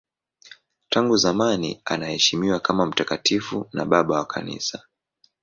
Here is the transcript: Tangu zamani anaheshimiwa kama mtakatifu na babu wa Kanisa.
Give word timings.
Tangu 0.89 1.17
zamani 1.17 1.81
anaheshimiwa 1.85 2.59
kama 2.59 2.85
mtakatifu 2.85 3.69
na 3.73 3.85
babu 3.85 4.11
wa 4.13 4.25
Kanisa. 4.25 4.83